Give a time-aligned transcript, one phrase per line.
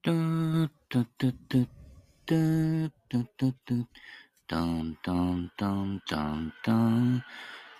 [0.00, 1.66] トゥートゥトゥトゥ
[2.24, 3.84] トゥトゥトゥトゥ
[4.46, 7.24] タンタンタンタンタン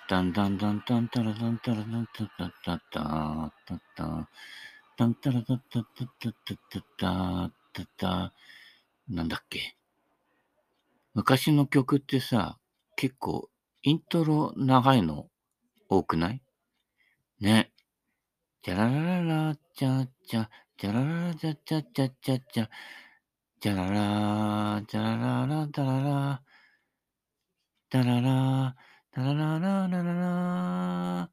[0.08, 4.28] タンタンタンタンタラタンタラタンタタタタタタ
[4.96, 8.32] タンタラタタタタタタタタタ
[9.08, 9.76] なんだっけ
[11.14, 12.58] 昔の曲ってさ、
[12.96, 13.48] 結構
[13.84, 15.28] イントロ長いの
[15.88, 16.42] 多くない
[17.40, 17.70] ね。
[18.64, 22.70] じゃらららら、ちゃちゃ、じゃららら、ちゃちゃちゃちゃちゃ、
[23.60, 26.42] じゃらら、じゃららら、だらら、
[27.90, 28.76] だらら、
[29.12, 31.30] だらららららら、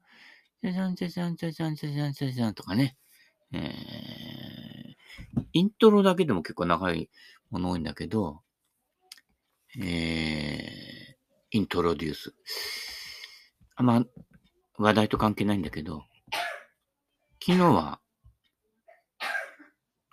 [0.60, 2.96] じゃじゃんじゃじゃんじゃじゃんじゃじゃんじゃじゃんとかね。
[3.52, 7.08] えー、イントロだけでも結構長い
[7.50, 8.40] もの多いんだけど、
[9.78, 11.14] えー、
[11.52, 12.34] イントロデュース。
[13.76, 14.04] あんま
[14.76, 16.02] 話題と関係ないんだけど、
[17.40, 18.00] 昨日は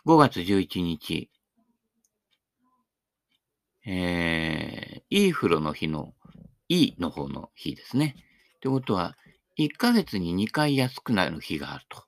[0.06, 1.30] 5月11日、
[3.86, 6.14] えー、いい風呂の日の、
[6.68, 8.16] いいの方の日ですね。
[8.58, 9.16] ってことは、
[9.58, 12.04] 1ヶ月に2回安くなる日があると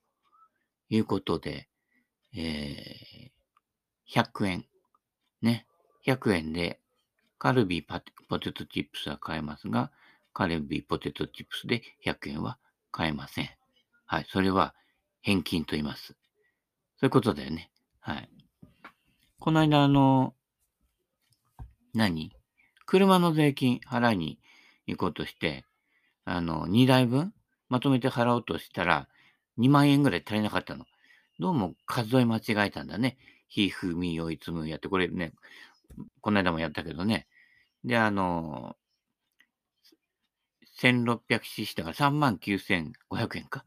[0.89, 1.70] いうことで、
[2.36, 4.66] えー、100円。
[5.42, 5.66] ね。
[6.05, 6.81] 100円で
[7.38, 9.89] カルビーポテトチップスは買えますが、
[10.33, 12.58] カルビーポテトチップスで100円は
[12.92, 13.50] 買えません。
[14.05, 14.25] はい。
[14.30, 14.75] それは
[15.22, 16.08] 返金と言います。
[16.08, 17.72] そういうことだよね。
[18.06, 18.30] はい。
[19.39, 20.36] この間、あの、
[21.95, 22.31] 何？
[22.86, 24.38] 車の税金払いに
[24.86, 25.66] 行こうとして、
[26.23, 27.33] あの、2台分
[27.67, 29.08] まとめて払おうとしたら、
[29.58, 30.86] 2万円ぐらい足りなかったの。
[31.39, 33.17] どうも数え間違えたんだね。
[33.48, 35.33] ひ、ふ、み、よいつむやって、これね、
[36.22, 37.26] この間もやったけどね。
[37.83, 38.76] で、あの、
[40.78, 43.66] 1600cc だから3万9500円か。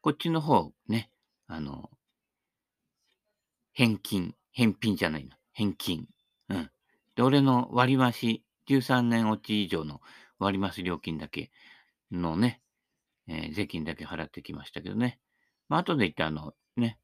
[0.00, 1.10] こっちの方ね、
[1.48, 1.90] あの、
[3.72, 5.30] 返金、返品じゃないの。
[5.52, 6.06] 返金。
[6.48, 6.70] うん。
[7.14, 10.00] で、俺の割増、13年落ち以上の
[10.38, 11.50] 割増料金だけ
[12.10, 12.60] のね、
[13.28, 15.18] えー、税金だけ払ってきましたけどね。
[15.68, 16.98] まあ、後で言ったあの、ね、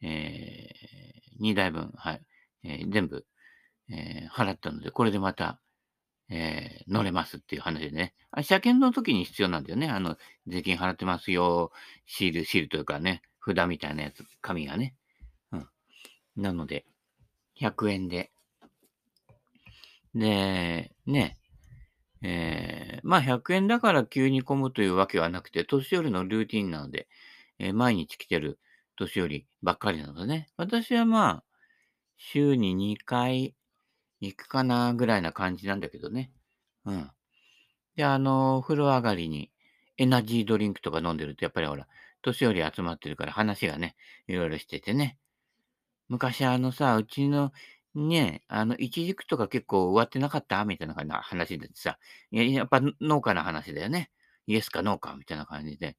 [0.00, 2.22] えー、2台分、はい、
[2.64, 3.24] えー、全部、
[3.90, 5.60] えー、払ったので、これでまた、
[6.30, 8.14] え、乗れますっていう話でね。
[8.30, 9.90] あ車検の時に必要なんだよね。
[9.90, 10.16] あの、
[10.46, 11.72] 税金払ってますよ、
[12.06, 14.94] シール、シールというかね、札みたいなやつ、紙がね。
[16.36, 16.84] なので、
[17.60, 18.30] 100円で。
[20.14, 21.38] で、ね、
[22.22, 27.08] えー、まあ100円だから急に混むというわけはなくて、年寄りのルーティンなので、
[27.58, 28.58] えー、毎日来てる
[28.96, 30.48] 年寄りばっかりなのでね。
[30.56, 31.44] 私はまあ、
[32.16, 33.54] 週に2回
[34.20, 36.30] 行くかなぐらいな感じなんだけどね。
[36.84, 37.10] うん。
[37.96, 39.50] で、あの、風呂上がりに
[39.98, 41.88] エナジードリンクとか飲んでると、やっぱりほら、
[42.22, 43.96] 年寄り集まってるから話がね、
[44.28, 45.18] いろいろしててね。
[46.12, 47.52] 昔あのさ、うちの
[47.94, 51.98] ね、あの、イチジクとか結構終わってなかったみたいな話でさ、
[52.30, 54.10] いややっぱ農家の話だよね。
[54.46, 55.96] イエスかノーかみたいな感じで。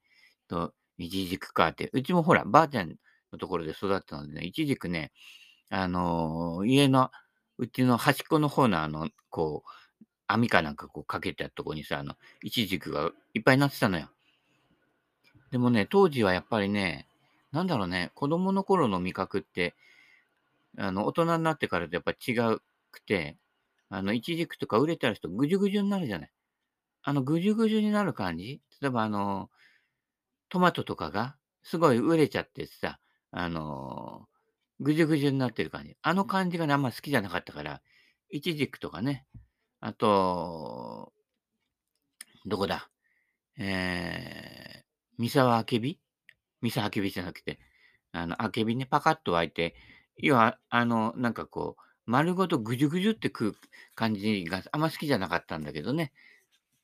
[0.47, 1.90] と、イチジクかって。
[1.94, 2.96] うちもほら、ばあちゃん
[3.31, 5.12] のところで育ったのでね、イチジクね、
[5.72, 7.09] あのー、家の、
[7.57, 14.09] うちの端っこの方のあの、こう、網かなんかこうかけてたとこにさ、あの、イチジクがいっぱいなってたのよ。
[15.50, 17.07] でもね、当時はやっぱりね、
[17.51, 19.75] なんだろうね、子供の頃の味覚って、
[20.78, 22.62] あの、大人になってからとやっぱ違う
[22.92, 23.38] くて、
[23.90, 26.32] あの、イチジクとか売れたら人ぐじゅぐじゅになるじゃない。
[27.04, 28.62] あの、ぐじゅぐじゅになる感じ？
[28.82, 29.50] 例えばあの、
[30.50, 33.00] トマトとかがすごい売れちゃってさ、
[33.32, 34.28] あの、
[34.80, 35.98] ぐじゅぐじゅになってる感じ。
[36.02, 37.82] あの感じがね、あんま好きじゃなかったから、
[38.30, 39.26] イチジクとかね、
[39.80, 41.14] あと、
[42.46, 42.90] どこだ？
[43.58, 44.84] えー、
[45.18, 46.00] 三沢あけび？
[46.62, 47.60] 三沢あけびじゃなくて、
[48.12, 49.76] あの、あけびね、パカッと開いて、
[50.18, 53.56] 要は、あの、なんかこう、丸ごとぐじゅぐじゅって食う
[53.96, 56.12] 感じがあんま好きじゃなかったんだけどね。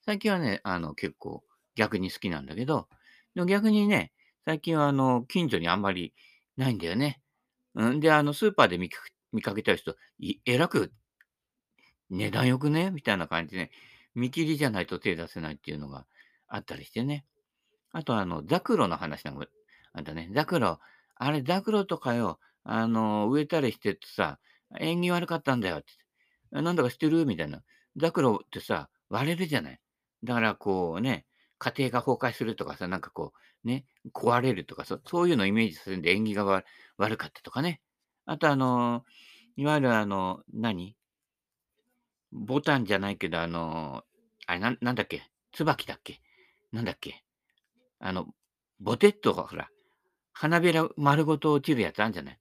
[0.05, 1.43] 最近はね、あの、結構
[1.75, 2.87] 逆に好きなんだけど、
[3.35, 4.11] でも逆にね、
[4.45, 6.13] 最近はあの、近所にあんまり
[6.57, 7.21] ないんだよね。
[7.75, 8.99] うん、で、あの、スーパーで見か
[9.31, 9.95] 見かけた人、
[10.45, 10.91] えらく
[12.09, 12.89] 値段よくね？
[12.89, 13.71] みたいな感じで、ね、
[14.15, 16.07] 見切りじゃないと手出せないっていうのが
[16.47, 17.25] あったりしてね。
[17.91, 19.45] あと、あの、ザクロの話なんか
[19.93, 20.29] あんたね。
[20.33, 20.79] ザクロ、
[21.15, 22.39] あれ、ザクロとかよ、
[22.71, 24.37] あの、植えたりしてってさ、
[24.79, 25.87] 縁起悪かったんだよって。
[26.51, 27.25] なんだか知ってる？
[27.25, 27.63] みたいな。
[27.97, 29.79] ザクロってさ、割れるじゃない。
[30.23, 31.25] だからこうね、
[31.57, 33.33] 家庭が崩壊するとかさ、なんかこ
[33.65, 36.63] う、ね、壊れるとかそ、そういうのをイメージするんで縁起が
[36.97, 37.81] 悪かったとかね。
[38.25, 39.03] あとあの、
[39.55, 40.95] いわゆるあの、何？
[42.31, 44.03] ボタンじゃないけど、あの、
[44.45, 45.23] あれな、なんだっけ？
[45.53, 46.21] 椿だっけ？
[46.71, 47.23] なんだっけ？
[47.99, 48.27] あの、
[48.79, 49.69] ボテットがほら、
[50.33, 52.39] 花びら丸ごと落ちるやつあるんじゃない？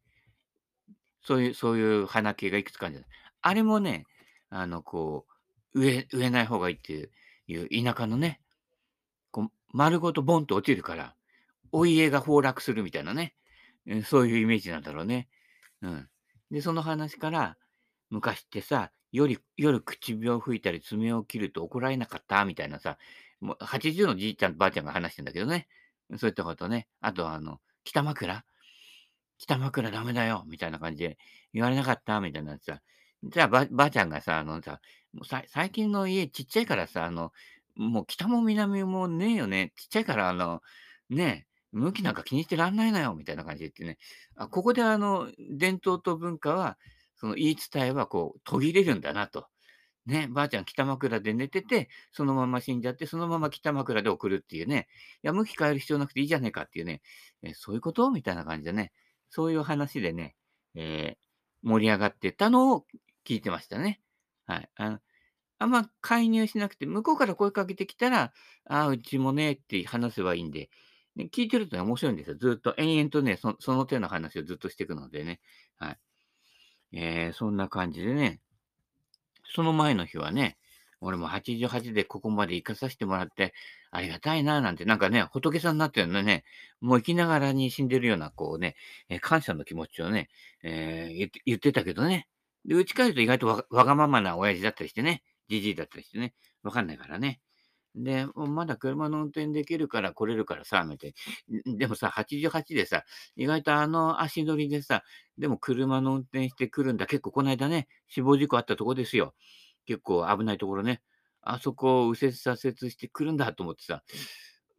[1.22, 3.10] そういうそういう花系がいくつかあるじゃない。
[3.42, 4.06] あれもね、
[4.50, 5.26] あの、こ
[5.74, 7.10] う、植え植えない方がいいって
[7.46, 8.40] いう田舎のね、
[9.30, 11.14] こう、丸ごとボンと落ちるから、
[11.72, 13.34] お家が崩落するみたいなね、
[14.04, 15.28] そういうイメージなんだろうね。
[15.82, 16.08] うん。
[16.50, 17.56] で、その話から、
[18.10, 22.98] 昔ってさ、夜夜口を吹いたり爪を切ると怒られなかったみたいなさ、
[23.40, 25.68] もう80のじいちゃんとばあちゃんが話してんだけどね。
[26.16, 26.88] そういったことね。
[27.00, 28.44] あとあの、北枕
[29.38, 31.18] 北枕ダメだよみたいな感じで
[31.54, 32.80] 言われなかったみたいなさ。
[33.24, 34.80] じゃあばばあちゃんがさ、あのさ、
[35.12, 37.32] もうさ最近の家ちっちゃいからさ、あの、
[37.76, 39.72] もう北も南もねえよね。
[39.76, 40.60] ちっちゃいからあの、
[41.10, 43.98] ねえ、向きなんか気にしてらんないのよみたいな感じで言ってね。
[44.36, 46.78] あ、ここであの、伝統と文化は、
[47.16, 49.46] その言い伝えはこう途切れるんだなと。
[50.06, 54.88] ね、ばあちゃん北枕で寝てて、そのまま死んじゃって、そのまま北枕で送るっていうね。
[55.22, 57.02] いや、向き変える必要なくていいじゃねえかっていうね。
[57.42, 58.10] え、そういうこと？
[58.10, 58.92] みたいな感じでね。
[59.30, 60.36] そういう話でね、
[60.74, 62.86] えー、盛り上がってたのを
[63.26, 64.00] 聞いてましたね。
[64.46, 64.70] はい。
[64.76, 64.98] あの
[65.60, 68.32] あんま介入しなくて、向こうから声かけてきたら、
[68.66, 70.70] ああ、うちもねって話せばいいんで、
[71.16, 72.36] ね、聞いてるとね、面白いんですよ。
[72.36, 75.40] ずっと延々とね、そその手の話をずっとしていくのでね。
[75.76, 75.98] はい。
[76.92, 78.40] えー、そんな感じでね、
[79.52, 80.56] その前の日はね、
[81.00, 83.54] 俺も88でここまで行かさせてもらって、
[83.90, 86.44] ありがたいな、なんて、なんかね、仏さんになってるのね、
[86.80, 88.76] もう生きながらに死んでるような、こうね、
[89.08, 90.28] え感謝の気持ちをね、
[90.62, 92.28] えー言ってたけどね。
[92.64, 97.40] で、家帰ると意外とわわがままな親父だったりしてね、じじいだったりしてね、わかんないからね。
[97.94, 101.14] で、まだ車の運転できるから来れるからさ、みたい
[101.68, 103.04] んでもさ、88でさ、
[103.36, 105.02] 意外とあの足取りでさ、
[105.38, 107.06] でも車の運転してくるんだ。
[107.06, 109.34] 結構この間ね、死亡事故あったとこですよ。
[109.88, 111.00] 結構危ないところね。
[111.40, 114.02] あそこを右折左折してくるんだと思ってさ、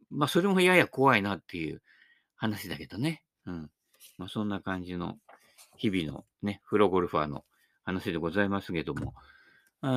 [0.08, 1.82] まあそれもやや怖いなっていう
[2.36, 3.24] 話だけどね。
[3.44, 3.70] うん。
[4.18, 5.18] まあそんな感じの
[5.76, 7.44] 日々のね、プロゴルファーの
[7.84, 9.14] 話でございますけども。
[9.80, 9.88] あ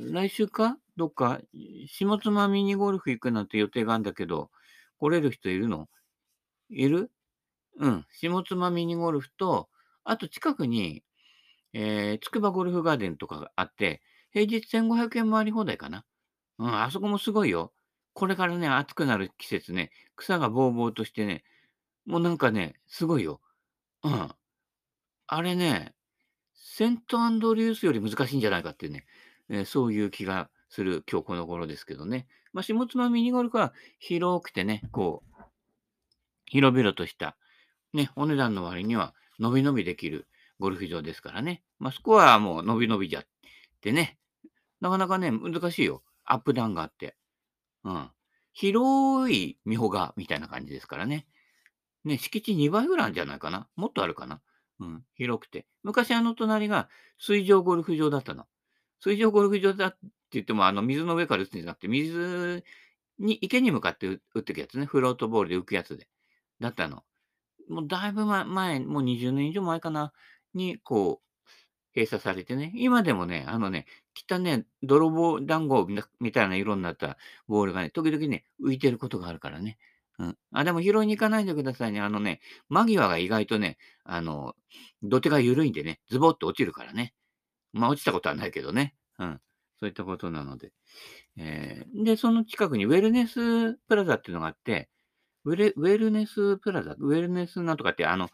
[0.00, 0.76] ー来週か？
[0.96, 1.40] どっか、
[1.86, 4.50] 下妻ミニゴルフ行くなんて予定があるんだけど、
[4.98, 5.88] 来れる人いるの？
[6.68, 7.10] いる？
[7.78, 8.04] うん。
[8.12, 9.70] 下妻ミニゴルフと、
[10.04, 11.02] あと近くに、
[11.72, 14.02] えー、筑波ゴルフガーデンとかがあって、
[14.32, 16.04] 平日1500円回り放題かな。
[16.58, 17.72] うん、あそこもすごいよ。
[18.14, 21.44] これからね、暑くなる季節ね、草がぼうぼうとしてね、
[22.06, 23.40] もうなんかね、すごいよ。
[24.02, 24.28] うん。
[25.26, 25.94] あれね、
[26.54, 29.06] セントアンドリュースより難しいんじゃないかってね、
[29.48, 32.26] えーそういう気がする今日この頃ですけどね。
[32.52, 35.42] まあ、下妻ミニゴルフは広くてね、こう、
[36.46, 37.36] 広々とした
[37.92, 40.26] ね、お値段の割には、のびのびできる
[40.62, 41.62] ゴルフ場ですからね。
[41.80, 43.26] まあ、そこはもうのびのびじゃっ
[43.80, 44.16] てね、
[44.80, 46.02] なかなかね、難しいよ。
[46.24, 47.16] アップダウンがあって。
[47.84, 48.10] うん。
[48.52, 51.26] 広い美穂がみたいな感じですからね。
[52.04, 53.68] ね、敷地2倍ぐらいあるんじゃないかな。
[53.74, 54.40] もっとあるかな。
[54.78, 55.66] うん、広くて。
[55.82, 56.88] 昔あの隣が
[57.18, 58.46] 水上ゴルフ場だったの。
[59.00, 59.98] 水上ゴルフ場だって
[60.32, 62.64] 言っても、あの水の上から打つんじゃなくて、水
[63.18, 64.86] に、池に向かって打っていくやつね。
[64.86, 66.08] フロートボールで浮くやつで。
[66.60, 67.02] だったの。
[67.68, 70.12] もうだいぶ、前もう20年以上前かな、
[70.54, 71.32] に、こう、
[71.94, 73.86] 閉鎖されてね、今でもね、あのね、
[74.30, 75.86] 汚ね、泥棒団子
[76.20, 77.18] みたいな色になった
[77.48, 79.78] ボールがね、時々ね、浮いてることがあるからね。
[80.18, 80.38] うん。
[80.52, 82.00] あ、でも拾いに行かないでくださいね。
[82.00, 84.54] あのね、間際が意外とね、あの、
[85.02, 87.14] 土手が緩いんでね、ズボッと落ちるからね。
[87.72, 88.94] まあ、落ちたことはないけどね。
[89.18, 89.40] うん。
[89.80, 90.72] そういったことなので。
[91.36, 94.88] えーで、その近くにウェルネスプラザっていうのがあって、
[95.44, 98.28] ウェレウェルネスプラザ、ウェルネスなんとかって、あの、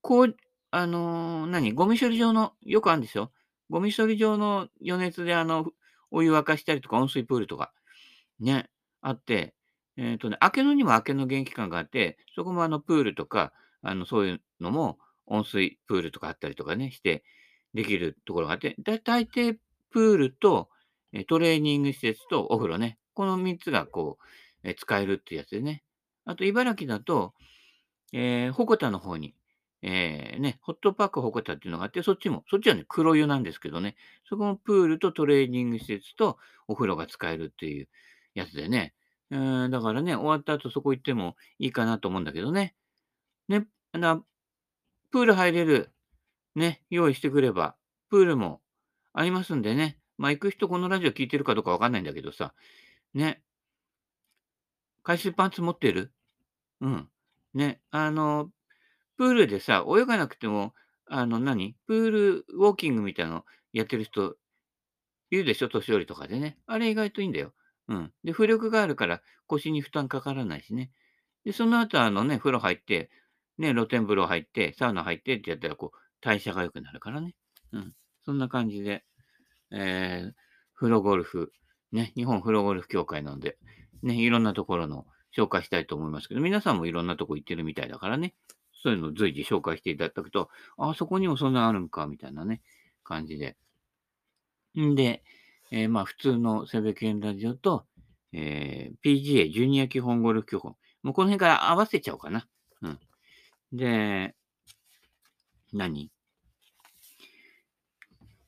[0.00, 0.36] こう、
[0.70, 3.32] あのー何、ゴミ処理場の、よくあるんですよ。
[3.70, 5.70] ゴミ処理場の余熱で、あの、
[6.10, 7.72] お湯沸かしたりとか、温水プールとか、
[8.40, 8.68] ね、
[9.00, 9.54] あって、
[9.96, 17.24] えっとね、明け野にも明け野元気館があって、そこもあの、プールとか、あの、そういうのも、温水プールとかあったりとかね、して、
[17.74, 19.56] できるところがあって、だ大抵
[19.90, 20.68] プールと、
[21.26, 24.18] トレーニング施設とお風呂ね、この3つがこ
[24.64, 25.82] う、使えるっていうやつでね。
[26.24, 27.34] あと茨城だと、
[28.12, 29.34] えー、鉾田の方に、
[29.82, 33.96] えー、ね、ホットパーク鉾田っていうのがあって、そっちも、そっちはね、黒湯なんですけどね、
[34.28, 37.88] そこもプールとトレーニング施設とお風呂が使えるっていう
[38.34, 38.94] やつでね。
[39.30, 42.74] うーん、だからね、終わった後そこ行ってもいいかなと思うんだけどね。
[43.48, 44.22] ね、な
[45.10, 45.90] プール入れる、
[46.54, 47.76] ね、用意してくれば、
[48.10, 48.60] プールも
[49.12, 49.98] ありますんでね。
[50.16, 52.52] まあ、行く人このラジオ聞いてるかどうかわかんないんだけどさ、
[53.14, 53.42] ね、
[55.04, 56.12] 海水パンツ持ってる？
[56.80, 57.08] うん。
[57.54, 58.50] ね、あの、
[59.18, 60.72] プールでさ、泳がなくても、
[61.10, 61.74] あの、何？
[61.86, 64.36] プールウォーキングみたいなのやってる人
[65.30, 65.68] いるでしょ？
[65.68, 66.56] 年寄りとかでね。
[66.66, 67.52] あれ意外といいんだよ。
[67.88, 68.12] うん。
[68.24, 70.92] で、浮力があるから腰に負担かからないしね。
[71.44, 73.10] で、その後、あのね、風呂入って、
[73.58, 77.34] ね、露天風呂入って、サウナ入ってってやったら、こう、代謝が良くなるからね。
[77.72, 77.94] うん。
[78.24, 79.04] そんな感じで、
[79.72, 80.32] えー、
[80.74, 81.52] 風呂ゴルフ、
[81.90, 83.56] ね、日本風呂ゴルフ協会なんで、
[84.02, 85.06] ね、いろんなところの
[85.36, 88.34] 紹介したいと思いますけど、皆さんもいろんなとこ行ってるみたいだからね、
[88.82, 92.62] そういうのを随時紹介していただくと、あ、そこにもそんなあるんか、みたいなね、
[93.04, 93.56] 感じで。
[94.78, 95.22] んで、
[95.70, 97.84] えー、まあ、普通のセベケンラジオと、
[98.32, 100.72] えー、PGA、ジュニア基本ゴルフ協会。
[101.02, 102.46] もうこの辺から合わせちゃおうかな。
[102.82, 102.98] うん。
[103.72, 104.34] で、
[105.72, 106.10] 何？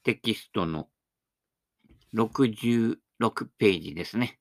[0.02, 0.88] テキストの
[2.14, 2.96] 66
[3.58, 4.38] ページですね。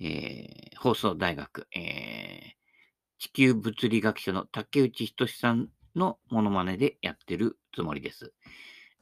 [0.00, 2.61] えー、放送大学、えー、
[3.22, 8.32] 地球物理学者の竹内仁さんのモノマネでやってるつもりです。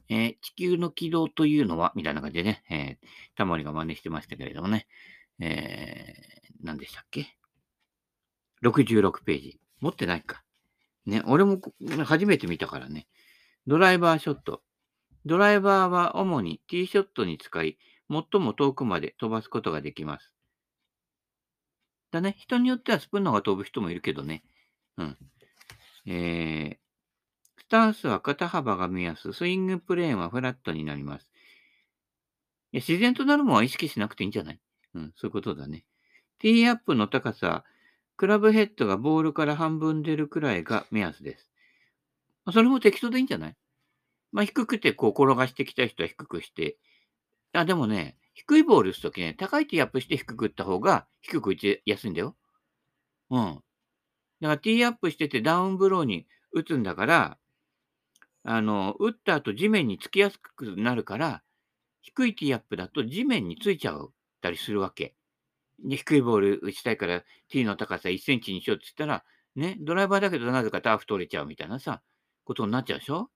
[0.09, 4.85] えー、地球の軌道というのは、みたいな感じでね、えー、タモリが真似してましたけれどもね、
[5.39, 7.35] えー、何でしたっけ
[8.63, 9.59] ?66 ページ。
[9.79, 10.43] 持ってないか。
[11.07, 11.59] ね、俺も
[12.05, 13.07] 初めて見たからね。
[13.65, 14.61] ドライバーショット。
[15.25, 20.31] ドライバーは主にティーショットに使い、最も遠くまで飛ばすことができます。
[22.11, 22.35] だね。
[22.37, 24.43] 人によってはスプーンの方が飛ぶ人もいるけどね。
[24.97, 25.17] うん。
[26.05, 31.29] えー、スタンスは肩幅が目安、スイングプレーンはフラットになります。
[32.73, 34.59] いや自然となるものは意識しなくていいんじゃない？
[34.95, 35.85] うん、そういうことだね。
[36.39, 37.63] ティーアップの高さ、
[38.17, 41.49] クラブヘッドがボールから半分出るくらいが目安です。
[42.51, 43.55] それも適当でいいんじゃない？
[44.31, 46.77] まあ、低くてこう転がしてきた人は低くして、
[47.53, 48.15] あ、でもね、
[48.47, 52.35] 低いボール打つときね、高いティーアップして低く打った方が低く打ちやすいんだよ。
[53.29, 53.55] うん。
[53.55, 53.61] だか
[54.41, 57.37] らティーアップしててダウンブローに打つんだから、
[58.43, 61.43] あの、打った後地面につきやすくなるから、
[62.01, 65.15] 低いティーアップだと地面についちゃうたりするわけ。
[65.83, 69.23] で、低いボール打ちたいから、ティーの高さ1センチにしようって言ったら、
[69.55, 72.01] ね、ドライバーだけどなぜかターフ取れちゃうみたいなさ、
[72.43, 73.29] ことになっちゃうでしょ？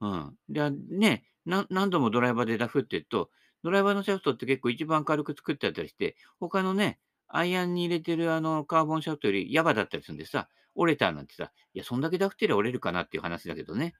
[0.00, 0.34] うん。
[0.48, 3.30] で、ね、何度もドライバーでダフってると、
[3.62, 6.98] ドライバーのシャフトって結構一番軽く作ってあったりして、他のね、
[7.28, 13.94] アイアンに入れてるあのカーボンシャフトよりヤバだったりするんでさ、折れたなんてさ、いや、そんだけダフってりゃ折れるかなっていう話だけどね。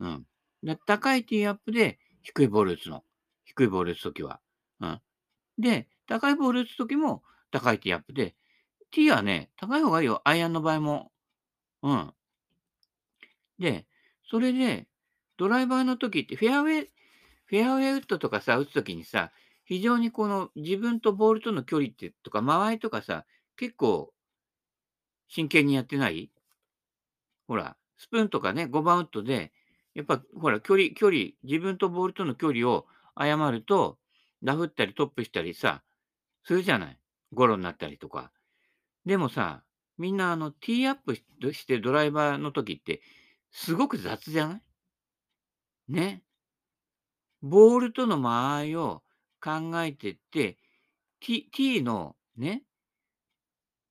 [0.00, 0.26] うん。
[0.62, 3.04] で高いティーアップで低いボール打つの。
[3.44, 4.40] 低いボール打つときは。
[4.80, 5.00] うん。
[5.58, 8.34] で、高いボール打つときも高いティーアップで、
[8.90, 10.20] ティーはね、高い方がいいよ。
[10.24, 11.12] アイアンの場合も。
[11.82, 12.12] うん。
[13.58, 13.86] で、
[14.28, 14.86] それで、
[15.36, 16.90] ドライバーの時ってフェアウェイ、
[17.50, 19.32] フェアウェイウッドとかさ、打つときにさ、
[19.64, 23.24] 非常にこの自分とボールとの距離ってとか、間合いとかさ、
[23.56, 24.12] 結構
[25.26, 26.30] 真剣にやってない？
[27.48, 29.52] ほら、スプーンとかね、5番ウッドで、
[29.94, 33.98] やっぱほら、距離、距離、自分とボールとの距離を誤ると、
[34.44, 35.82] ダフったりトップしたりさ、
[36.44, 36.98] するじゃない？
[37.32, 38.30] ゴロになったりとか。
[39.04, 39.64] でもさ、
[39.98, 41.16] みんなあの、ティーアップ
[41.52, 43.02] してドライバーの時って、
[43.50, 44.62] すごく雑じゃない？
[45.88, 46.22] ね。
[47.42, 49.02] ボールとの間合いを
[49.42, 50.58] 考えてって、
[51.20, 52.62] T, T のね、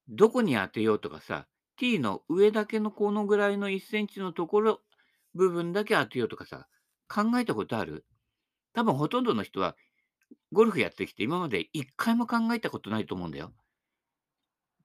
[0.07, 4.81] どこに当てようとかさ、T の上だけのこのぐらいの1センチのところ、
[5.33, 6.67] 部分だけ当てようとかさ、
[7.07, 8.05] 考えたことある？
[8.73, 9.75] 多分ほとんどの人は
[10.51, 13.51] ゴルフやってきて今まで一回も考えたことないと思うんだよ。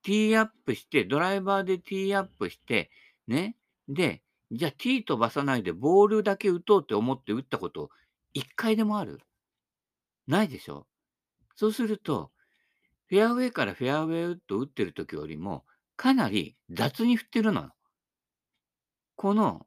[0.03, 2.91] ティーアップして、ドライバーでティーアップして、
[3.27, 3.57] ね。
[3.89, 7.91] で、じゃあティー飛ばさないでボールだけ打とうって思って打ったこと
[8.35, 9.21] 一回でもある？
[10.27, 10.87] ないでしょ？
[11.57, 12.31] そうすると、
[13.07, 15.65] フェアウェイからフェアウェイウッド打ってる時よりも、
[15.97, 17.71] かなり雑に振ってるのよ。
[19.15, 19.67] この、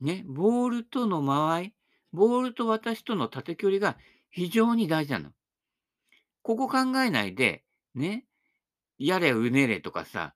[0.00, 1.74] ね、ボールとの間合い、
[2.12, 3.96] ボールと私との縦距離が
[4.30, 5.30] 非常に大事なの。
[6.42, 7.62] ここ考えないで、
[7.94, 8.24] ね、
[8.98, 10.34] やれうねれとかさ、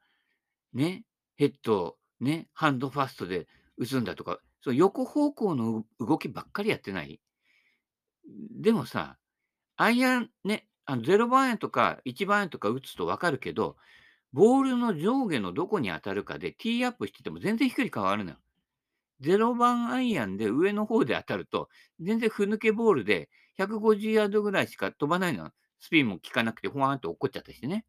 [0.72, 1.04] ね、
[1.36, 7.20] ヘッド、ね、ハンドファストで打つんだとか、その横方向の動きばっかりやってない？
[8.60, 9.18] でもさ、
[9.76, 13.76] アイアンね、あの0番円とか1番円とか打つとわかるけど、
[14.32, 18.36] ボールの上下のどこに当たるかでティーアップしてても全然飛距離変わるのよ。
[19.20, 21.68] 0番アイアンで上の方で当たると、
[22.00, 25.52] 全然ふぬけボールで150ヤードぐらいしか飛ばないのよ。
[25.80, 27.84] スピンも効かなくて、ほわーんと落っこっちゃったしてね。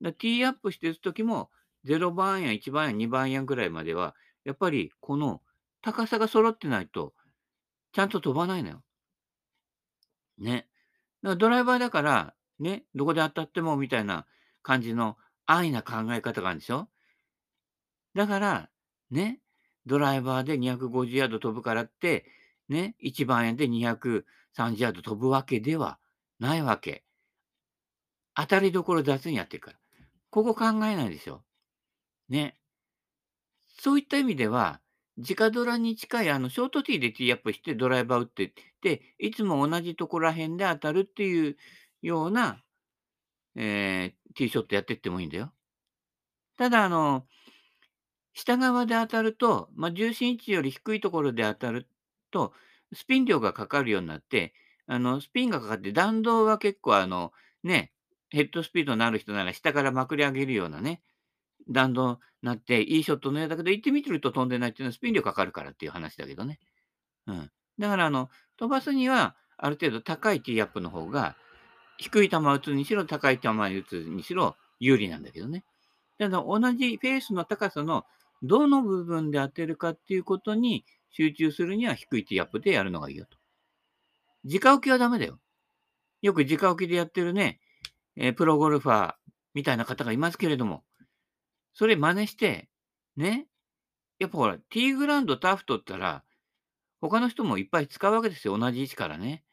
[0.00, 1.50] だティーアップして打つときも、
[1.84, 5.42] 0番アイアン、1番アイアン、2番アイアンぐらいまでは、やっぱりこの
[5.82, 7.14] 高さが揃ってないと、
[7.92, 8.83] ちゃんと飛ばないのよ。
[10.38, 10.68] ね。
[11.22, 14.26] だからドライバーだから、ね、どこで当たってもみたいな
[14.62, 16.88] 感じの安易な考え方があるんでしょ？
[18.14, 18.70] だから、
[19.10, 19.40] ね、
[19.86, 22.24] ドライバーで250ヤード飛ぶからって、
[22.68, 24.24] ね、1番円で230
[24.78, 25.98] ヤード飛ぶわけでは
[26.38, 27.04] ないわけ。
[28.34, 29.78] 当たりどころ雑にやってるから。
[30.30, 31.44] ここ考えないでしょ。
[32.28, 32.56] ね。
[33.78, 34.80] そういった意味では、
[35.16, 38.52] 直ドラに近いあのショートティーでティーアップしてドライバー打ってっ
[38.82, 41.56] て、いつも同じところら辺で当たるっていう
[42.02, 42.62] ような、
[43.56, 45.52] えー、ティーショットやってってもいいんだよ。
[46.56, 47.26] ただあの、
[48.32, 51.88] 下側で当たると、まあ、重心位置より低いところで当たる
[52.30, 52.52] と、
[52.92, 54.54] スピン量がかかるようになって、
[54.86, 57.92] あの、スピンがかかって弾道は結構あの、ね、
[58.30, 61.00] ヘッドスピードのある人なら下からまくり上げるようなね、
[61.68, 66.58] 弾道になって、いいショットのようだけど、行ってみてると飛んでないっていうのはスピン量かかるからっていう話だけどね。
[67.26, 67.50] うん。
[67.78, 71.36] だからあの、飛ばすには、ある程度高いティーアップの方が、
[71.98, 75.64] 低い球を打つにしろ、高い球に打つにしろ、有利なんだけどね。
[76.18, 78.04] ただ同じペースの高さの
[78.42, 83.38] どの部分で当てるかっていうことに集中するには低いティーアップでやるのがいいよと。
[84.44, 85.38] 直置きはダメだよ。
[86.22, 87.60] よく直置きでやってるね、
[88.16, 89.14] えー、プロゴルファー
[89.54, 90.84] みたいな方がいますけれども、
[91.74, 92.68] それ真似して、
[93.16, 93.46] ね、
[94.18, 96.24] やっぱほら、ティーグラウンドタフ取ったら、
[97.00, 99.44] 他の人もいっぱい使うわけですよ、同じ位置からね。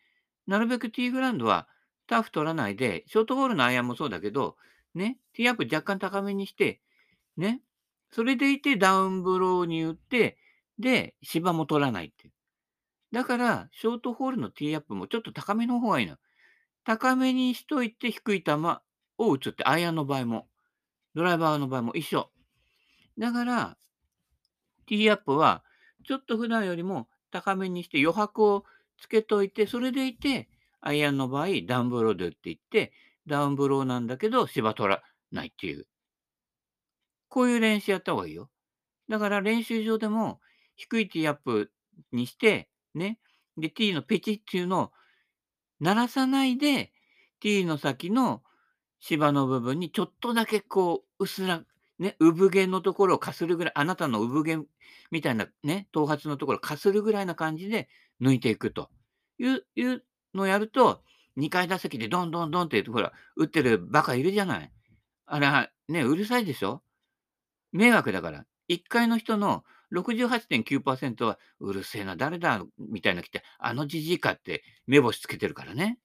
[0.47, 1.67] なるべくティーグラウンドは
[2.07, 4.55] タフ取らないで、ショートホールのアイアンもそうだけど、
[4.93, 6.81] ね、ティーアップ若干高めにして、
[7.37, 7.61] ね、
[8.11, 10.37] それでいてダウンブローに打って、
[10.77, 12.33] で、芝も取らないっていう。
[13.11, 16.17] だから、ショートホールのティーアップもちょっと高めの方がいいの。
[16.83, 18.53] 高めにしといて低い球
[19.17, 20.47] を打つって、アイアンの場合も、
[21.15, 22.29] ドライバーの場合も一緒。
[23.17, 23.77] だから、
[24.87, 25.63] ティーアップは、
[26.05, 28.65] ちょっと普段よりも高めにして余白を
[28.99, 30.49] つけといて、それでいて、
[30.81, 32.91] アイアンの場合、ダウンブローで打っていって、
[33.27, 35.85] ダウンブローなんだけど、芝取らないっていう。
[37.29, 38.49] こういう練習やった方がいいよ。
[39.07, 40.39] だから練習場でも
[40.75, 41.71] 低いティーアップ
[42.11, 43.19] にして、ね。
[43.57, 44.91] で、ティーのペチっていうのを
[45.79, 46.91] 鳴らさないで、
[47.39, 48.43] ティーの先の
[49.01, 51.61] 芝の部分にちょっとだけこう、うすら、
[51.99, 54.57] ね、産毛のところをかするぐらい、あなたの産毛
[55.11, 57.89] みたいなね、頭髪のところをかするぐらいな感じで
[58.21, 58.89] 抜いていくと
[59.37, 61.03] いういうのをやると、
[61.37, 64.71] 2階打席でドンドンドンって、ほら、打ってるバカいるじゃない。
[65.25, 66.81] あれ、ね、うるさいでしょ？
[67.71, 68.45] 迷惑だから。
[68.69, 72.63] 1階の人の68.9%は、うるせえな、誰だ？
[72.77, 75.97] みたいな来て、あのじじいかって目星つけてるからね。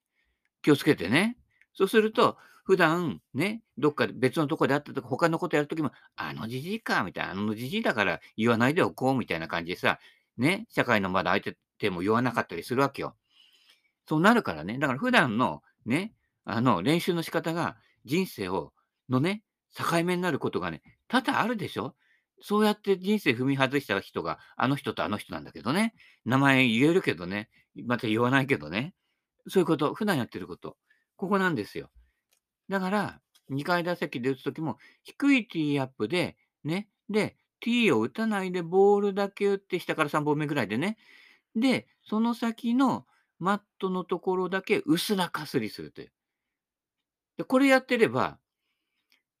[0.61, 1.37] 気をつけてね。
[1.73, 9.99] そうすると、普段ね、どっか別のとこで会ったとか、他のことやるときも、あのじじいか、みたいな、あのじじいだから言わないでおこう、みたいな感じでさ、
[10.37, 13.15] ね、社会のまだ相手ても言わなかったりするわけよ。
[14.05, 14.77] そうなるからね。
[14.79, 16.11] だから普段のね、
[16.43, 18.73] あの練習の仕方が人生を、
[19.07, 21.95] のね、境目になることがね、多々あるでしょ
[22.41, 25.93] そうやって人生踏み外した人が、あの人とあの人なんだけどね。
[26.25, 27.49] 名前言えるけどね。
[27.85, 28.93] また言わないけどね。
[29.47, 30.75] そういうこと、普段やってること。
[31.15, 31.89] ここなんですよ。
[32.69, 36.89] だから、2階打席で打つときも、低いティーアップで、ね。
[37.09, 40.97] で、ティーを打たないで、ボールだけ打って、下から3本目ぐらいでね。
[41.55, 43.05] で、その先の
[43.39, 46.11] マットのところだけ薄らかすりするという。
[47.37, 48.39] で、これやってれば、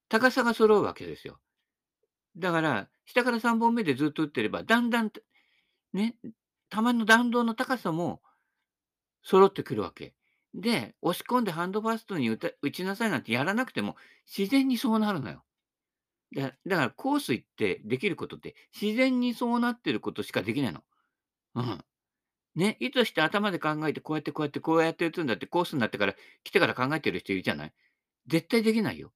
[0.09, 1.39] 高さが揃うわけですよ。
[2.37, 5.11] だから、下から3本目でずっと打ってれば、だんだん、
[5.93, 6.15] ね、
[6.69, 8.21] 球の弾道の高さも
[9.23, 10.13] 揃ってくるわけ。
[10.53, 15.43] で、押し込んでハンドファーストに打た打ちなさいなんてやらなくても、自然にそうなるのよ。
[16.35, 20.83] だだからコース行ってできることって、自然にそうなってることしかできないの。
[21.55, 21.85] うん。
[22.55, 27.73] ね、意図して頭で考えて、こうやってこうやってこうやって打つんだって、コースになってから、来てから考えてる人いるじゃない？
[28.27, 29.13] 絶対できないよ。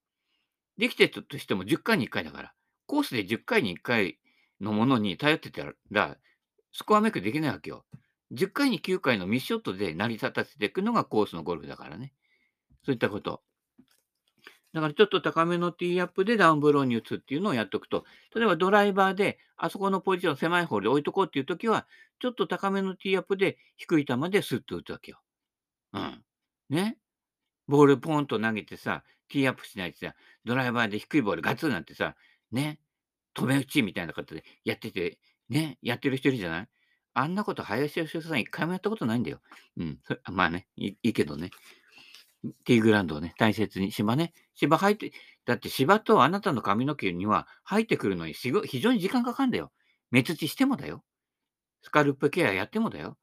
[0.77, 2.53] できてるとしても10回に1回だから。
[2.87, 4.19] コースで10回に1回
[4.61, 6.17] のものに頼ってたら、
[6.73, 7.85] スコアメイクできないわけよ。
[8.31, 12.13] 10回に9回のミスショットで成り立たせていくのがコースのゴルフだからね。
[12.85, 13.41] そういったこと。
[14.73, 21.87] だからちょっと高めのティーアップでダウンブローに打つっていうのをやっておくと、例えばドライバーであそこのポジション狭い方で置いとこうっていうときは、
[22.19, 25.19] ちょっと高めのティーアップで低い球でスッと打つわけよ。
[25.93, 26.23] うん。
[26.69, 26.97] ね。
[27.67, 30.15] ボールポンと投げてさ、ティーアップしないでさ、
[30.45, 32.15] ドライバーで低いボールガツンなんてさ、
[32.51, 32.79] ね。
[33.35, 35.79] 止め打ちみたいな形でやってて、ね。
[35.81, 36.69] やってる人いるじゃない？
[37.13, 39.41] あんなこと林芳雄さん一回もやったことないんだよ。
[39.77, 39.99] うん。
[40.31, 41.51] まあねい、いいけどね。
[42.65, 43.91] ティーグラウンドをね、大切に。
[43.91, 44.33] 芝ね。
[44.55, 45.11] 芝入って、
[45.45, 49.71] だって芝とあなたの髪の毛には入ってくるのに非常に時間かかるんだよ。
[50.09, 51.03] 目打ちしてもだよ。
[51.83, 53.17] スカルプケアやってもだよ。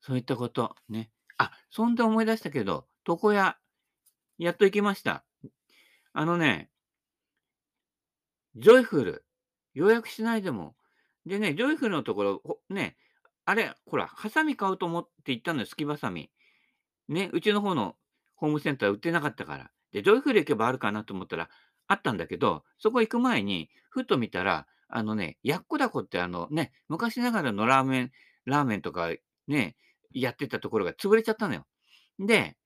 [0.00, 0.74] そういったこと。
[0.88, 1.10] ね。
[1.38, 3.56] あ、そんで思い出したけど、床屋、
[4.38, 5.24] やっと行きました。
[6.12, 6.70] あのね、
[8.56, 9.24] ジョイフル、
[9.74, 10.76] 予約しないでも。
[11.26, 12.96] でね、ジョイフルのところ、ね、
[13.46, 16.30] あれ、ほら、ハサミ買うと思って行ったのよ、すきばさみ。
[17.08, 17.96] ね、うちの方の
[18.36, 19.70] ホームセンター売ってなかったから。
[19.92, 21.50] で、ジョイフル行けばあるかなと思ったら、
[21.86, 28.12] あったんだけど、そこ行く前に、ふと見たら、あのね、やっこだこってあのね、昔ながらのラーメン
[28.44, 29.10] ラーメンとか
[29.48, 29.76] ね、
[30.12, 31.66] やってたところが潰れちゃったのよ。
[32.18, 32.56] で、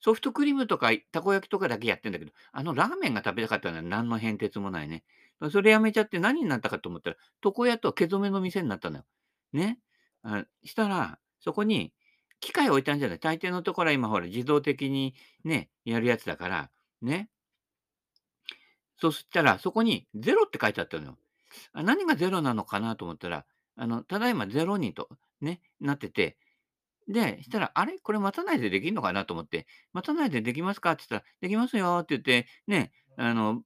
[0.00, 5.04] ソフトクリームとかたこ焼きとかだけやってんだけど、あのラーメンが食べたかったのは何の変哲もないね。
[5.50, 9.04] それやめちゃって何になったかと思ったら、床屋と毛染めの店になったのよ。
[9.52, 9.78] ね。
[10.22, 11.92] あしたら、そこに
[12.40, 13.18] 機械置いたんじゃない。
[13.18, 17.28] 大抵のところは今ほら自動的にね、やるやつだから、ね。
[19.00, 21.18] そしたら、そこにゼロって書いてあったのよ。
[21.74, 23.44] 何がゼロなのかなと思ったら、
[23.76, 25.08] あの、ただいまゼロにと、
[25.40, 26.36] ね、なってて、
[27.08, 27.98] で、したら、あれ？
[27.98, 30.92] これ待たないでできるのかなと思って、待たないでできますか？
[30.92, 33.62] って言ったら、できますよって言って、ね、あの、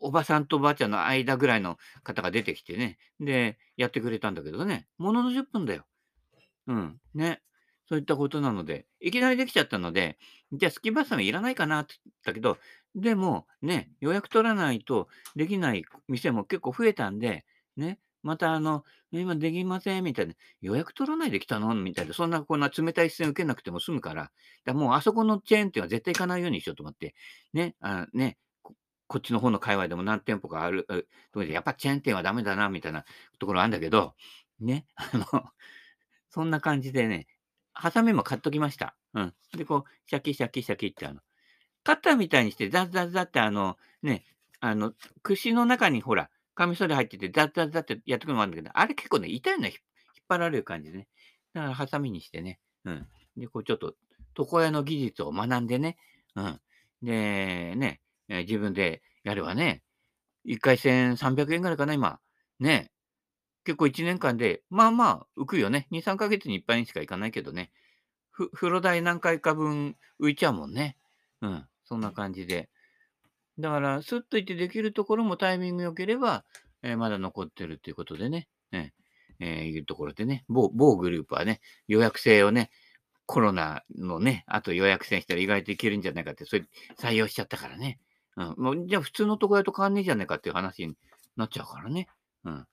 [0.00, 5.84] おばさんとおばあちゃんの間ぐらいの方が出てきてね、で、やってくれたんだけどね、ものの10分だよ。
[6.66, 7.42] うん、ね。
[7.88, 10.16] そういったことなので、いきなりできちゃったので、
[10.52, 12.56] じゃあ、スキンバサミいらないかなって言ったけど、
[12.94, 17.44] でも、ね、予約取らないとできない店も結構増えたんで、
[17.76, 24.30] ね、またあの、今できませんみたいな、予約取らないで来たのみたいな、そんなこんな冷たい視線受けなくても済むから、
[24.64, 27.14] だもうあそこのチェーン店は絶対行かないようにしようと思って、
[27.52, 28.38] ね、あね、
[29.10, 30.86] こっちの方の界隈でも何店舗かある、
[31.32, 33.04] とやっぱチェーン店はダメだな、みたいな
[33.40, 34.14] ところあるんだけど、
[34.60, 35.50] ね、 あの、
[36.28, 37.26] そんな感じでね、
[37.72, 38.94] ハサミも買っときました。
[39.14, 39.34] うん。
[39.56, 41.22] で、こう、シャキシャキシャキってあの、
[41.82, 44.24] カッターみたいにしてザッザッザッってあの、ね、
[44.60, 44.94] あの、
[45.24, 49.76] 串の中にほら、カミソリ入っててザッザッザッってやってくるのもあるんだけど、あれ結構ね、痛いの引っ
[50.28, 51.08] 張られる感じでね。
[51.52, 53.08] だからハサミにしてね、うん。
[53.36, 53.96] で、こうちょっと、
[54.38, 55.96] 床屋の技術を学んでね、
[56.36, 56.60] うん。
[57.02, 59.82] で、ね、え自分でやればね、
[60.46, 62.20] 1回1300円ぐらいかな、今。
[62.60, 62.90] ね。
[63.64, 65.86] 結構1年間で、まあまあ浮くよね。
[65.90, 67.72] 2、3ヶ月にいっぱいにしか行かないけどね。
[68.30, 70.96] ふ風呂代何回か分浮いちゃうもんね。
[71.42, 71.66] うん。
[71.84, 72.70] そんな感じで。
[73.58, 76.44] だから、スッと行ってできるところもタイミング良ければ、
[76.82, 78.90] えーまだ残ってるっていうことでね、えー
[79.40, 82.70] えーいうところでね、某某グループはね、予約制をね、
[83.26, 86.64] コロナのね、あと予約制したら意外といけるんじゃないかって、それ
[86.98, 87.98] 採用しちゃったからね。
[88.36, 88.54] うん。
[88.56, 90.96] もうじゃあ普通の床屋と変わんねえじゃねえかっていう話に
[91.36, 92.08] なっちゃうからね。
[92.44, 92.66] うん。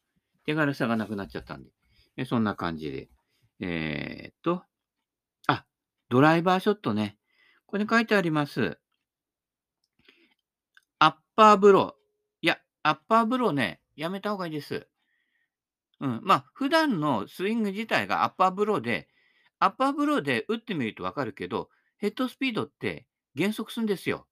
[0.45, 1.69] 手軽さがなくなっちゃったんで。
[2.17, 3.09] えそんな感じで。
[3.59, 4.63] えーっと、
[5.47, 5.65] あ、
[6.09, 7.17] ドライバーショットね。
[7.65, 8.79] これに書いてあります。
[10.99, 12.45] アッパーブロー。
[12.45, 14.87] いや、アッパーブローね、やめた方がいいです。
[15.99, 16.21] うん。
[16.23, 19.07] まあ、普段のスイング自体がアッパーブローで、
[19.59, 24.26] アッパーブローで打ってみるとわかるけど、ヘッドスピードって減速するんですよ。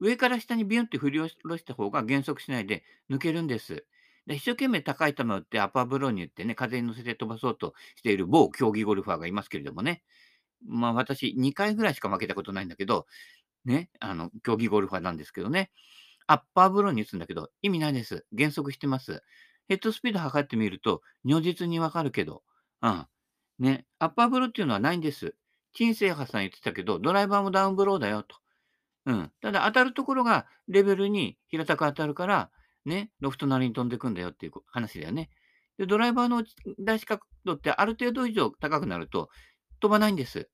[0.00, 3.84] 上から下にビュンって振り下ろした方が減速しないで抜けるんです。
[4.26, 10.02] で一生懸命高い球を打ってアッパーブローに打ってね、風に乗せて飛ばそうとしている某競技ゴルファーがいますけれどもね。
[10.66, 13.06] まあ私2回ぐらいしか負けたことないんだけど、
[13.64, 15.70] ね、あの、競技ゴルファーなんですけどね。
[16.26, 18.24] アッパーブローに打つんだけど、意味ないです。
[18.32, 19.22] 減速してます。
[19.68, 22.42] ヘッドスピード測ってみると、如実にわかるけど、
[22.82, 23.06] うん。
[23.58, 25.34] ね、アッパーブローっていうのはないんです。
[25.72, 28.36] 陳清波さん言ってたけど、ドライバーもダウンブローだよと。
[29.06, 29.32] うん。
[29.40, 32.50] ただ当たるところがレベルに平たく当たるから、
[32.84, 35.30] ね、ロフトなりに飛んでいくんだよっていう話だよね。
[35.78, 36.44] で、ドライバーの
[36.78, 39.30] 出し角度ってある程度以上高くなると
[39.80, 40.48] 飛ばないんです。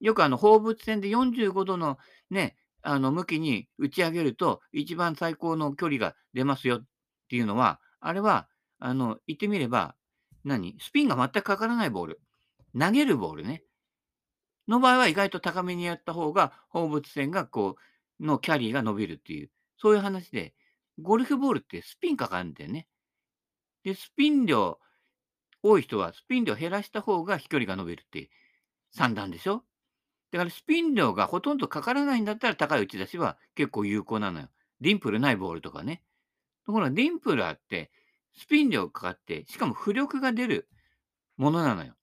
[0.00, 1.98] よくあの放物線で45度の
[2.30, 6.84] ね、あの向きに打ち上げると一番最高の距離が出ますよっ
[7.28, 8.48] ていうのは、あれは、
[8.80, 9.94] あの、言ってみれば、
[10.44, 10.76] 何？
[10.80, 12.20] スピンが全くかからないボール。
[12.78, 13.62] 投げるボールね。
[14.68, 17.76] の場合は意外と高めにやった方が放物線がこ
[18.20, 20.54] う、のキャリーが伸びるっていう、そういう話で、
[21.00, 22.86] ゴルフボールってスピンかかるんだよね。
[23.82, 24.78] で、スピン量
[25.62, 28.30] 多い人はスピン量減らした方が飛距離が伸びるって
[28.90, 29.64] 算段でしょ
[30.32, 34.48] だからスピン量がほとんどかからないんだったら高い打ち出しは結構有効なのよ。
[34.80, 36.02] ディンプルないボールとかね。
[36.66, 37.90] ところがディンプルあって
[38.34, 40.68] スピン量かかって、しかも浮力が出る
[41.36, 41.94] ものなのよ。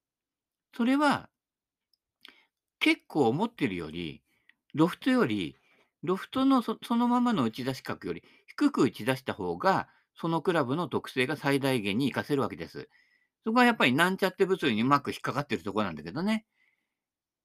[0.75, 1.29] それは
[2.79, 4.21] 結構思ってるより、
[4.73, 5.55] ロフトより、
[6.03, 12.89] ロフトのそそのままの打ち出し角より低く打ち出した方が、そのクラブの特性が最大限に活かせるわけです。
[13.43, 16.45] そこはやっぱりなんちゃって物理にうまく引っかかってるところなんだけどね。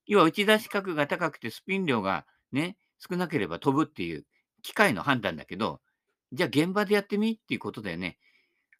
[0.06, 4.24] 要は打ち出し角が高くてスピン量がね、少なければ飛ぶっていう
[4.62, 5.80] 機械の判断だけど、
[6.32, 8.18] じゃあ現場でやってみっていうことだよね。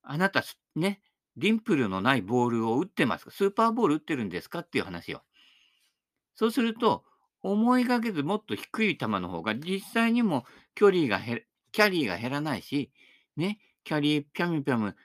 [0.03, 0.43] あなた、
[0.75, 1.01] ね、
[1.37, 3.31] ディンプルのないボールを打ってますか？
[3.31, 4.61] スーパーボール打ってるんですか？
[4.61, 5.23] っていう話よ。
[6.35, 7.05] そうすると、
[7.43, 10.45] 思いがけずもっと低い球の方が実際にも
[10.75, 11.43] 距離が減
[11.73, 12.91] キャリーが減らないし、
[13.37, 14.97] ね、キャリーピャムピャム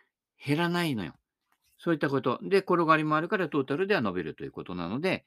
[0.43, 1.13] 減らないのよ。
[1.77, 2.39] そういったこと。
[2.43, 5.25] で、転がりもあるからトータルでは伸びるということなので、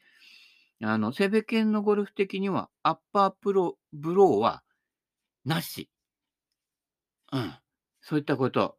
[0.82, 4.62] あの、セベケンのゴルフ的には、アッパープロ、ブローは、
[5.44, 5.88] なし。
[7.32, 7.54] うん。
[8.00, 8.76] そういったこと。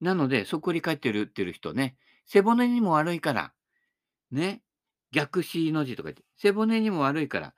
[0.00, 1.96] なので、そっくり返ってるってる人ね、
[2.26, 3.52] 背骨にも悪いから、
[4.30, 4.62] ね、
[5.14, 7.54] 逆 C の字とか言って、背骨にも悪いから、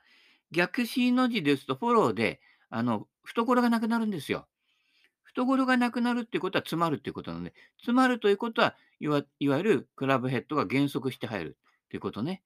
[0.51, 2.39] 逆 C の字で打つとフォローで、
[2.69, 4.47] あの、懐がなくなるんですよ。
[5.23, 12.43] 懐がなくなるっていうことは詰まるっていうことなので、詰まるということは、いわいわゆるクラブヘッドが減速して入るっていうことね。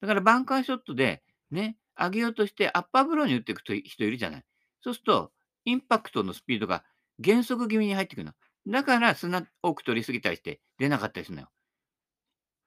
[0.00, 4.44] だからバンカーショットで、ね、上げようとしてアッパーブローに打っていく人いるじゃない。
[4.80, 5.32] そうすると、
[5.66, 6.84] インパクトのスピードが
[7.18, 8.32] 減速気味に入ってくるの。
[8.68, 11.50] だから砂多く取りすぎたりして出なかったりするのよ。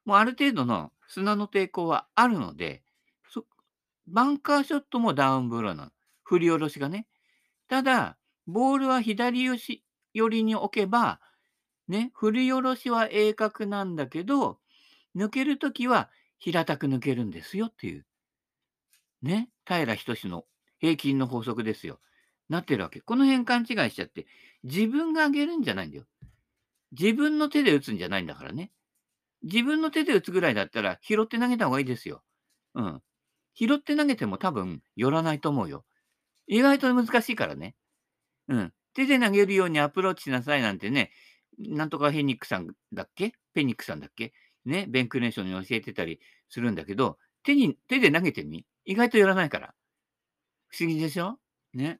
[0.05, 2.83] もうある程度の砂の抵抗はあるので、
[3.29, 3.45] そ
[4.07, 5.91] バンカーショットもダウンブローなの。
[6.23, 7.07] 振り下ろしがね。
[7.67, 8.17] ただ、
[8.47, 11.19] ボールは左寄し寄りに置けば、
[11.87, 14.59] ね、振り下ろしは鋭角なんだけど、
[15.15, 18.05] 抜けるときは平たく抜けるんですよっていう。
[19.23, 20.45] ね、平仁の
[20.77, 21.99] 平均の法則ですよ。
[22.49, 23.01] なってるわけ。
[23.01, 24.27] この辺勘違いしちゃって、
[24.63, 26.05] 自分が上げるんじゃないんだよ。
[26.91, 28.71] 自分の手で打つんじゃないんだからね。
[29.43, 32.23] 自分の手で打つぐらいだったら、拾って投げた方がいいですよ。
[32.75, 33.01] うん。
[33.55, 35.85] 拾って投げても多分寄らないと思うよ。
[36.47, 37.75] 意外と難しいからね。
[38.47, 38.73] うん。
[38.93, 41.11] 手で投げるようにアプローチしなさいなんてね、
[41.57, 43.33] なんとかヘニックさんだっけ？
[43.53, 44.33] ペニックさんだっけ？
[44.65, 48.65] ね、ベンクレーションに教えてたりするんだけど、手に、手で投げてみ？
[48.85, 49.73] 意外と寄らないから。
[50.67, 51.37] 不思議でしょ？
[51.73, 51.99] ね。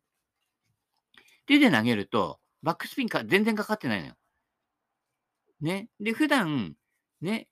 [1.45, 4.15] 手で投げると、バックスピンか全然かかってないのよ。
[5.62, 5.89] ね。
[5.99, 6.75] で、普段、
[7.21, 7.47] ね、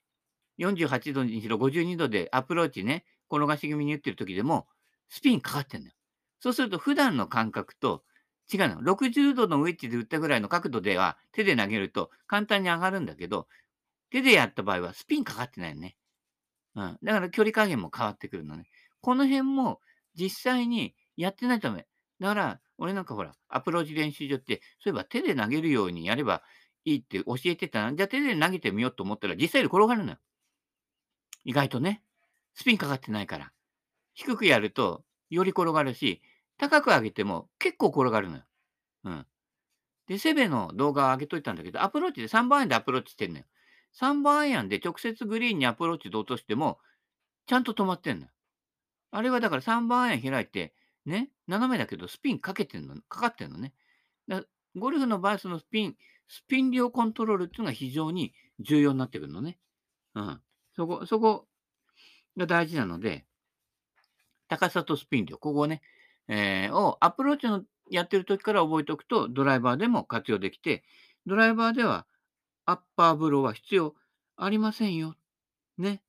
[0.58, 4.66] 48度にしろ52度でアプローチね、転がし気味に打ってる時でも、
[5.08, 5.92] スピンかかってんのよ。
[6.40, 8.04] そうすると、普段の感覚と
[8.52, 8.82] 違うの。
[8.82, 13.46] 60度のウェッジで打ったぐらいの角度では手で投げると簡単に上がるんだけど、
[14.10, 15.96] 手でやった場合はスピンかかってないよね。
[16.74, 16.98] うん。
[17.02, 18.68] だから距離加減も変わってくるのね。
[19.00, 19.80] この辺も
[20.14, 21.86] 実際にやってないため。
[22.20, 26.42] だから、俺なんかほら、アプローチ練習場って、そういえば手で投げるようにやれば
[26.84, 27.94] いいって教えてたな。
[27.94, 30.18] じゃあ手で投げてみようと思ったら、実際より転がるのよ。
[31.44, 32.02] 意外とね。
[32.54, 33.52] スピンかかってないから。
[34.14, 36.22] 低くやると、より転がるし、
[36.56, 38.42] 高く上げても結構転がるのよ。
[39.04, 39.26] うん。
[40.08, 43.44] で、セベの動画を上げといたんだけど、アプローチで3番アイアンでアプローチしてんのよ。
[44.00, 46.78] 3番アイアンで直接グリーンにアプローチで落としても、
[47.46, 48.30] ちゃんと止まってんのよ。
[49.10, 50.74] あれはだから3番アイアン開いて、
[51.06, 53.72] ね、斜めだけどスピンかけてんの、かかってんのね。
[54.76, 55.96] ゴルフの場合、そのスピン、
[56.28, 59.58] スピン量コントロールっていうのが非常に重要になってくるのね。
[60.14, 60.40] うん。
[60.76, 61.46] そこ、そこ
[62.36, 63.24] が大事なので、
[64.48, 65.82] 高さとスピン量、ここをね、
[66.28, 70.84] えー、をアプローチのやってる時から覚えておくと、ドライバーでも活用できて、
[71.26, 72.06] ドライバーでは
[72.66, 73.94] アッパーブローは必要
[74.36, 75.16] ありませんよ。
[75.78, 76.02] ね。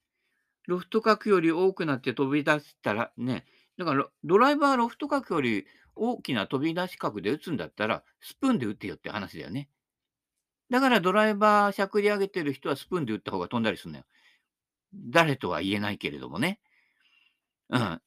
[0.67, 3.45] ロフト角より多くなって飛び出したらね、
[3.77, 9.69] だからドライバーロフト角より大きな飛び出し角で打つんだったら、スプーンで打ってよって話だよね。
[10.69, 14.05] だからドライバーしゃくり上げてる人はスプーンで打った方が飛んだりするんだよ。
[14.93, 16.59] 誰とは言えないけれどもね。
[17.69, 18.01] うん。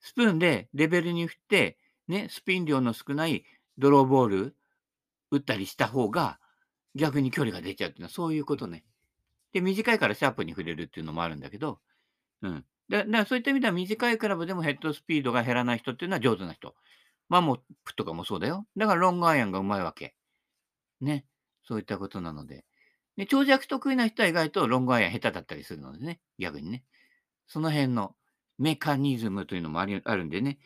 [0.00, 3.44] スプーンでレベルに振って、ね、スピン量の少ない
[3.78, 4.56] ドローボール
[5.30, 6.38] 打ったりした方が、
[6.94, 8.84] 逆に距離が出ちゃうっていうのはそういうことね。
[9.52, 11.80] で、短いからシャープに触れるっていうのもあるんだけど、
[12.42, 12.64] うん。
[12.88, 16.74] だからそういった意味では短いクラブでもヘッドスピードが減らない人っていうのは上手な人。
[17.28, 18.66] マモップとかもそうだよ。
[18.76, 20.14] だからロングアイアンがうまいわけ。
[21.00, 21.24] ね。
[21.66, 22.64] そういったことなので。
[23.16, 26.20] で、長尺得意な人は意外とロングアイアン下手だったりするのでね。
[26.38, 26.84] 逆にね。
[27.46, 28.14] その辺の
[28.58, 30.58] メカニズムというのもありあるんでね。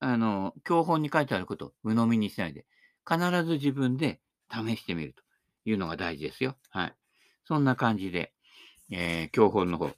[0.00, 2.66] あの、教本に書いてあることを鵜呑みにしないで、
[3.08, 5.22] 必ず自分で試してみると
[5.64, 6.56] いうのが大事ですよ。
[6.70, 6.94] はい。
[7.46, 8.32] そんな感じで、
[8.90, 9.90] えー、教本の方、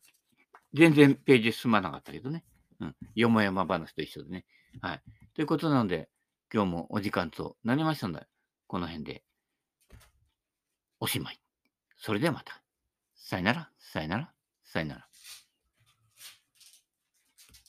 [0.75, 2.45] 全然ページ進まなかったけどね。
[2.81, 2.97] うん。
[3.15, 4.45] よもやま話と一緒でね。
[4.81, 5.03] はい。
[5.35, 6.09] ということなので、
[6.53, 8.27] 今日もお時間となりましたので、
[8.67, 9.25] この辺で
[11.01, 11.41] おしまい。
[11.97, 12.63] それではまた。
[13.15, 14.33] さよなら、さよなら、
[14.65, 15.07] さよなら。